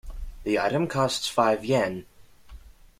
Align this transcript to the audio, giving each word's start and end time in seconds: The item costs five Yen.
The 0.45 0.57
item 0.57 0.87
costs 0.87 1.27
five 1.29 1.63
Yen. 1.63 2.07